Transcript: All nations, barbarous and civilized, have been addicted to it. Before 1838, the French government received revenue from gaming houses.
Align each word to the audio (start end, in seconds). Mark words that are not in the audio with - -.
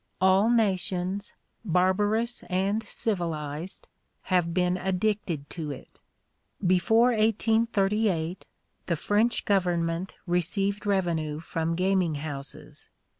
All 0.19 0.49
nations, 0.49 1.35
barbarous 1.63 2.41
and 2.49 2.81
civilized, 2.81 3.87
have 4.23 4.51
been 4.51 4.75
addicted 4.77 5.47
to 5.51 5.69
it. 5.69 5.99
Before 6.65 7.09
1838, 7.09 8.43
the 8.87 8.95
French 8.95 9.45
government 9.45 10.15
received 10.25 10.87
revenue 10.87 11.39
from 11.39 11.75
gaming 11.75 12.15
houses. 12.15 12.89